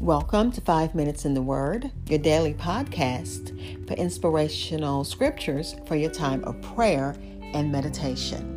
[0.00, 6.10] Welcome to Five Minutes in the Word, your daily podcast for inspirational scriptures for your
[6.10, 7.14] time of prayer
[7.54, 8.53] and meditation.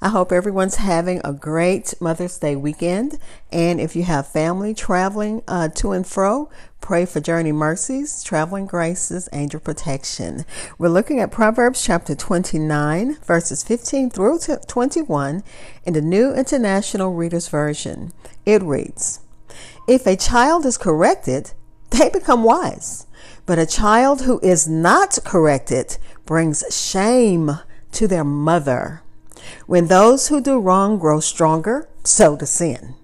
[0.00, 3.18] I hope everyone's having a great Mother's Day weekend.
[3.50, 6.48] And if you have family traveling uh, to and fro,
[6.80, 10.44] pray for journey mercies, traveling graces, angel protection.
[10.78, 14.38] We're looking at Proverbs chapter 29, verses 15 through
[14.68, 15.42] 21
[15.82, 18.12] in the New International Reader's Version.
[18.46, 19.18] It reads
[19.88, 21.54] If a child is corrected,
[21.90, 23.08] they become wise.
[23.46, 27.58] But a child who is not corrected brings shame
[27.90, 29.02] to their mother.
[29.66, 32.94] When those who do wrong grow stronger, so does sin.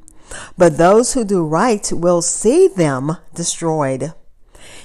[0.57, 4.15] But those who do right will see them destroyed.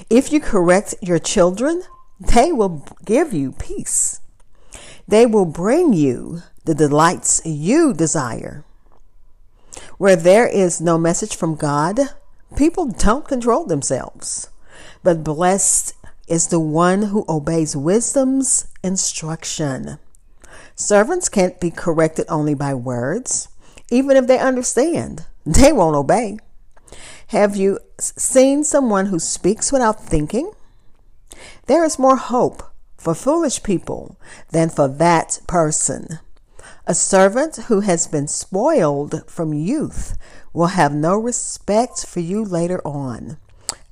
[0.09, 1.83] If you correct your children,
[2.19, 4.19] they will give you peace.
[5.07, 8.63] They will bring you the delights you desire.
[9.97, 11.99] Where there is no message from God,
[12.55, 14.49] people don't control themselves.
[15.03, 15.93] But blessed
[16.27, 19.97] is the one who obeys wisdom's instruction.
[20.79, 23.49] Servants can't be corrected only by words.
[23.91, 26.37] Even if they understand, they won't obey.
[27.27, 30.53] Have you seen someone who speaks without thinking?
[31.65, 32.63] There is more hope
[32.97, 34.17] for foolish people
[34.51, 36.19] than for that person.
[36.87, 40.17] A servant who has been spoiled from youth
[40.53, 43.37] will have no respect for you later on.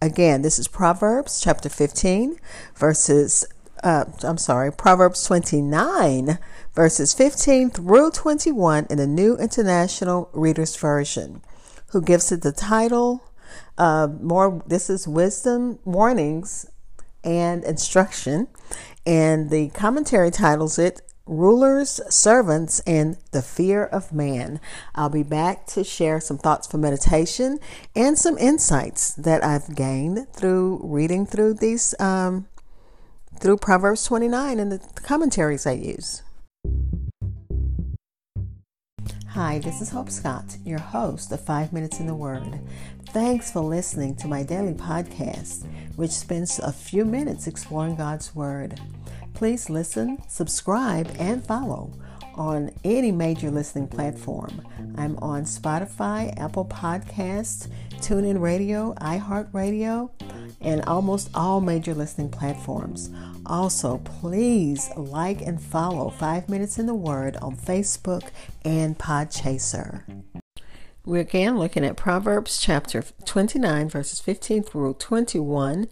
[0.02, 2.38] Again, this is Proverbs chapter 15,
[2.75, 3.45] verses
[3.83, 6.39] uh, I'm sorry, Proverbs 29,
[6.78, 11.42] verses 15 through 21 in the New International Reader's Version,
[11.88, 13.23] who gives it the title,
[13.80, 16.70] uh, more, this is Wisdom, Warnings,
[17.23, 18.48] and Instruction.
[19.08, 24.59] And the commentary titles it Rulers, Servants, and the Fear of Man.
[24.94, 27.58] I'll be back to share some thoughts for meditation
[27.95, 32.45] and some insights that I've gained through reading through these um,
[33.39, 36.21] through Proverbs 29 and the commentaries I use.
[39.37, 42.59] Hi, this is Hope Scott, your host of Five Minutes in the Word.
[43.09, 48.81] Thanks for listening to my daily podcast, which spends a few minutes exploring God's Word.
[49.36, 51.93] Please listen, subscribe, and follow
[52.37, 54.61] on any major listening platform.
[54.98, 60.11] I'm on Spotify, Apple Podcasts, TuneIn Radio, iHeartRadio,
[60.61, 63.09] and almost all major listening platforms.
[63.45, 68.30] Also, please like and follow 5 Minutes in the Word on Facebook
[68.64, 70.04] and Podchaser.
[71.05, 75.87] We're again looking at Proverbs chapter 29, verses 15 through 21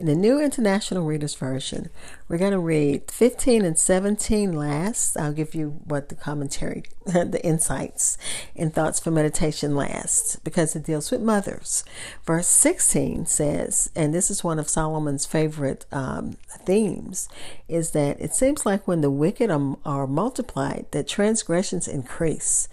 [0.00, 1.90] in the New International Reader's Version,
[2.26, 5.14] we're going to read 15 and 17 last.
[5.18, 8.16] I'll give you what the commentary, the insights
[8.56, 11.84] and thoughts for meditation last because it deals with mothers.
[12.24, 17.28] Verse 16 says, and this is one of Solomon's favorite um, themes,
[17.68, 22.68] is that it seems like when the wicked are, are multiplied, that transgressions increase.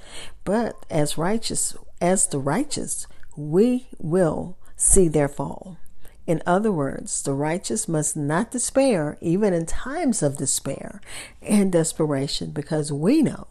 [0.45, 3.05] But as righteous, as the righteous,
[3.35, 5.77] we will see their fall.
[6.27, 10.99] In other words, the righteous must not despair, even in times of despair
[11.41, 13.47] and desperation, because we know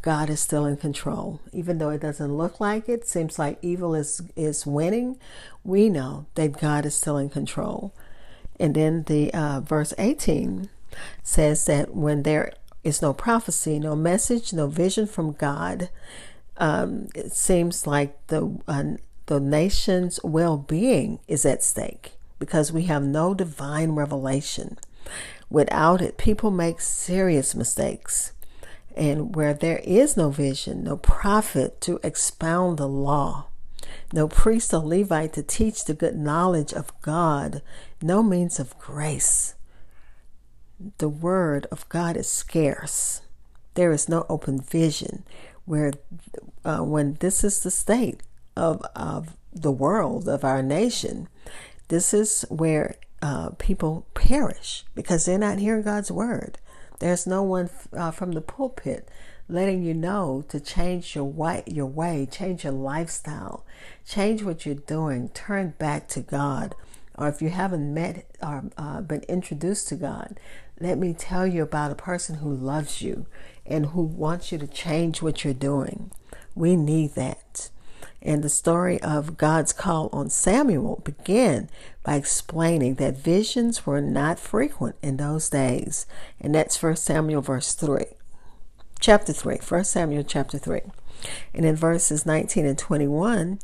[0.00, 1.40] God is still in control.
[1.52, 5.18] Even though it doesn't look like it, seems like evil is, is winning,
[5.62, 7.94] we know that God is still in control.
[8.58, 10.70] And then the uh, verse 18
[11.22, 12.52] says that when there
[12.82, 15.90] is no prophecy, no message, no vision from God,
[16.56, 18.84] um, it seems like the uh,
[19.26, 24.78] the nation's well being is at stake because we have no divine revelation.
[25.48, 28.32] Without it, people make serious mistakes.
[28.96, 33.46] And where there is no vision, no prophet to expound the law,
[34.12, 37.62] no priest or Levite to teach the good knowledge of God,
[38.02, 39.54] no means of grace,
[40.98, 43.22] the word of God is scarce.
[43.74, 45.24] There is no open vision
[45.64, 45.92] where,
[46.64, 48.22] uh, when this is the state
[48.56, 51.28] of, of the world, of our nation,
[51.88, 56.58] this is where uh, people perish because they're not hearing God's word.
[57.00, 59.08] There's no one uh, from the pulpit
[59.48, 63.64] letting you know to change your way, your way, change your lifestyle,
[64.06, 66.74] change what you're doing, turn back to God.
[67.16, 70.40] Or if you haven't met or uh, been introduced to God,
[70.80, 73.26] let me tell you about a person who loves you
[73.64, 76.10] and who wants you to change what you're doing.
[76.54, 77.70] We need that.
[78.24, 81.68] And the story of God's call on Samuel began
[82.02, 86.06] by explaining that visions were not frequent in those days.
[86.40, 88.04] And that's 1 Samuel verse 3.
[88.98, 90.80] chapter 3, 1 Samuel chapter 3.
[91.52, 93.58] And in verses 19 and 21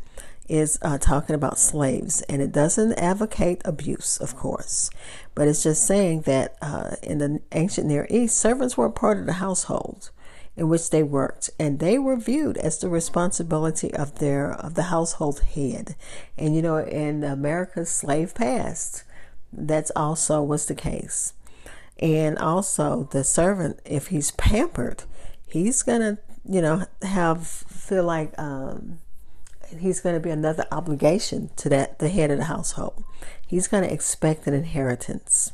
[0.47, 2.21] is uh, talking about slaves.
[2.23, 4.91] And it doesn't advocate abuse, of course,
[5.35, 9.19] but it's just saying that uh, in the ancient Near East, servants were a part
[9.19, 10.11] of the household
[10.57, 14.85] in which they worked, and they were viewed as the responsibility of their of the
[14.85, 15.95] household head.
[16.37, 19.05] And you know, in America's slave past,
[19.53, 21.35] that's also was the case.
[21.99, 25.05] And also, the servant, if he's pampered,
[25.47, 28.99] he's gonna, you know, have feel like um,
[29.79, 33.05] he's going to be another obligation to that the head of the household.
[33.47, 35.53] He's going to expect an inheritance.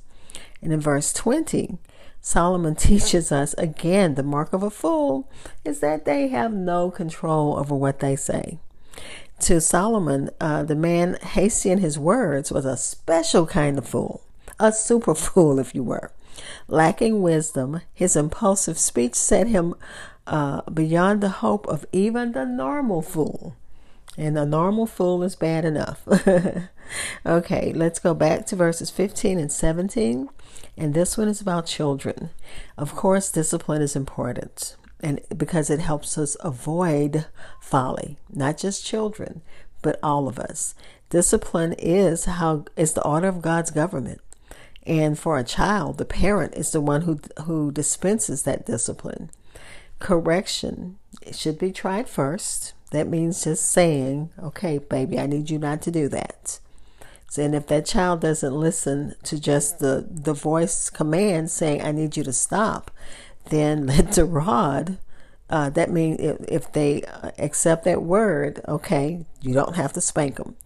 [0.63, 1.79] And in verse 20,
[2.27, 5.31] Solomon teaches us again the mark of a fool
[5.65, 8.59] is that they have no control over what they say.
[9.43, 14.23] To Solomon, uh, the man hasty in his words was a special kind of fool,
[14.59, 16.11] a super fool, if you were.
[16.67, 19.77] Lacking wisdom, his impulsive speech set him
[20.27, 23.55] uh, beyond the hope of even the normal fool.
[24.19, 26.03] And a normal fool is bad enough.
[27.27, 30.29] okay, let's go back to verses 15 and 17.
[30.77, 32.31] And this one is about children.
[32.77, 37.27] Of course, discipline is important and because it helps us avoid
[37.61, 39.43] folly, not just children,
[39.83, 40.75] but all of us.
[41.11, 44.21] Discipline is how is the order of God's government.
[44.87, 49.31] And for a child, the parent is the one who who dispenses that discipline.
[49.99, 50.99] Correction
[51.33, 55.91] should be tried first that means just saying, okay, baby, I need you not to
[55.91, 56.61] do that.
[57.39, 62.17] And if that child doesn't listen to just the, the voice command saying, I need
[62.17, 62.91] you to stop,
[63.51, 64.99] then let the rod,
[65.51, 67.03] uh, that means if, if they
[67.39, 70.57] accept that word, okay, you don't have to spank them.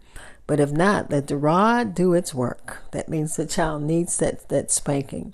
[0.46, 2.82] But if not, let the rod do its work.
[2.90, 5.32] That means the child needs that, that spanking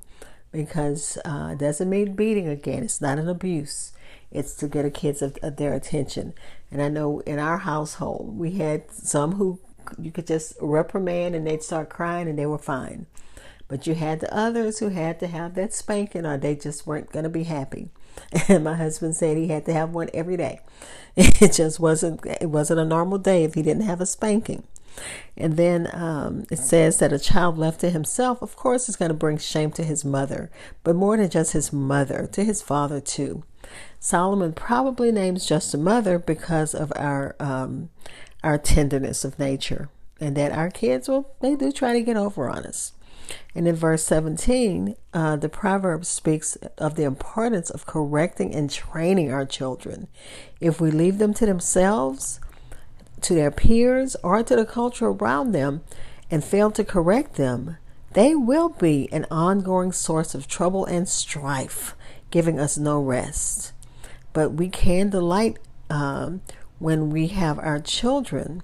[0.52, 2.82] because uh, it doesn't mean beating again.
[2.82, 3.92] It's not an abuse.
[4.30, 6.34] It's to get a kids of, of their attention.
[6.70, 9.58] And I know in our household, we had some who
[9.98, 13.06] you could just reprimand and they'd start crying and they were fine.
[13.68, 17.10] But you had the others who had to have that spanking or they just weren't
[17.10, 17.90] going to be happy.
[18.48, 20.60] And my husband said he had to have one every day.
[21.16, 24.62] It just wasn't it wasn't a normal day if he didn't have a spanking.
[25.36, 29.10] And then um, it says that a child left to himself, of course, is going
[29.10, 30.50] to bring shame to his mother,
[30.82, 33.44] but more than just his mother, to his father too.
[33.98, 37.90] Solomon probably names just a mother because of our um,
[38.42, 39.88] our tenderness of nature,
[40.20, 42.92] and that our kids well they do try to get over on us.
[43.54, 49.32] And in verse 17, uh, the proverb speaks of the importance of correcting and training
[49.32, 50.08] our children.
[50.60, 52.40] If we leave them to themselves,
[53.22, 55.82] to their peers, or to the culture around them,
[56.30, 57.78] and fail to correct them,
[58.12, 61.94] they will be an ongoing source of trouble and strife,
[62.30, 63.72] giving us no rest.
[64.32, 65.58] But we can delight
[65.90, 66.42] um,
[66.78, 68.62] when we have our children,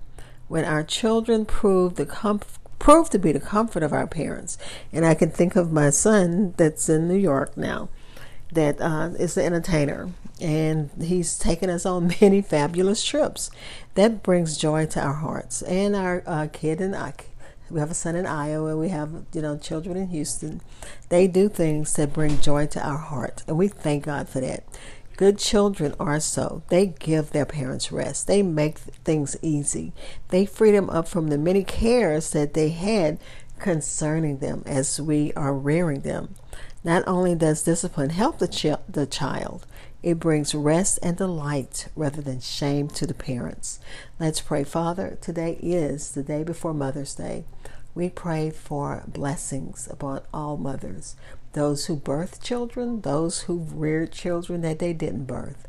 [0.49, 4.59] when our children prove the comfort prove to be the comfort of our parents.
[4.93, 7.89] And I can think of my son that's in New York now,
[8.51, 10.11] that uh, is the entertainer,
[10.41, 13.53] and he's taken us on many fabulous trips.
[13.95, 15.63] That brings joy to our hearts.
[15.63, 17.15] And our uh, kid and I,
[17.71, 18.77] we have a son in Iowa.
[18.77, 20.61] We have you know children in Houston.
[21.09, 24.65] They do things that bring joy to our heart, and we thank God for that.
[25.23, 26.65] Good children are so.
[26.69, 28.27] They give their parents rest.
[28.27, 29.93] They make things easy.
[30.31, 33.21] They free them up from the many cares that they had
[33.61, 36.35] concerning them as we are rearing them.
[36.83, 39.65] Not only does discipline help the, the child,
[40.03, 43.79] it brings rest and delight rather than shame to the parents.
[44.19, 44.65] Let's pray.
[44.65, 47.45] Father, today is the day before Mother's Day.
[47.95, 51.15] We pray for blessings upon all mothers
[51.53, 55.69] those who birth children, those who reared children that they didn't birth.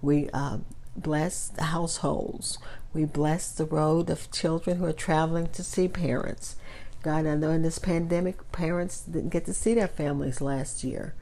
[0.00, 0.58] We uh,
[0.96, 2.58] bless the households.
[2.92, 6.56] We bless the road of children who are traveling to see parents.
[7.02, 11.14] God, I know in this pandemic, parents didn't get to see their families last year.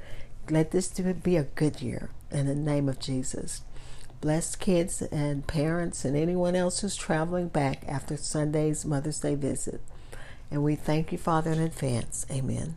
[0.50, 3.62] Let this be a good year in the name of Jesus.
[4.20, 9.80] Bless kids and parents and anyone else who's traveling back after Sunday's Mother's Day visit.
[10.50, 12.26] And we thank you, Father, in advance.
[12.30, 12.76] Amen.